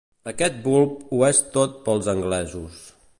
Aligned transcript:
Aquest 0.29 0.55
bulb 0.63 1.03
ho 1.17 1.21
és 1.29 1.43
tot 1.59 1.77
pels 1.89 2.13
anglesos. 2.17 2.85